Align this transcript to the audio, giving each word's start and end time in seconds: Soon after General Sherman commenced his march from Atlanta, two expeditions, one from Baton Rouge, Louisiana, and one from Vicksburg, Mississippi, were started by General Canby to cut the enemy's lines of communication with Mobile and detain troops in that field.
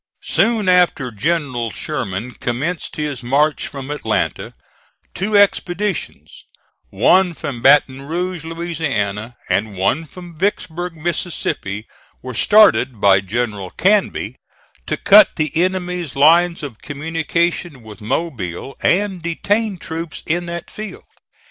Soon 0.23 0.67
after 0.67 1.11
General 1.11 1.69
Sherman 1.69 2.31
commenced 2.31 2.95
his 2.95 3.21
march 3.21 3.67
from 3.67 3.91
Atlanta, 3.91 4.55
two 5.13 5.37
expeditions, 5.37 6.43
one 6.89 7.35
from 7.35 7.61
Baton 7.61 8.01
Rouge, 8.01 8.43
Louisiana, 8.43 9.35
and 9.47 9.75
one 9.77 10.07
from 10.07 10.35
Vicksburg, 10.35 10.95
Mississippi, 10.95 11.85
were 12.23 12.33
started 12.33 12.99
by 12.99 13.21
General 13.21 13.69
Canby 13.69 14.37
to 14.87 14.97
cut 14.97 15.35
the 15.35 15.51
enemy's 15.55 16.15
lines 16.15 16.63
of 16.63 16.81
communication 16.81 17.83
with 17.83 18.01
Mobile 18.01 18.75
and 18.81 19.21
detain 19.21 19.77
troops 19.77 20.23
in 20.25 20.47
that 20.47 20.71
field. 20.71 21.03